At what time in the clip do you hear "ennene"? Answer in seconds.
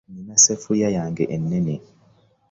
1.35-1.75